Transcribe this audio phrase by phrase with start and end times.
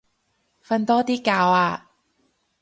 [0.65, 1.91] 瞓多啲覺啊